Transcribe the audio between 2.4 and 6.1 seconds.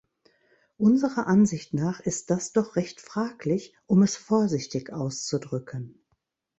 doch recht fraglich, um es vorsichtig auszudrücken.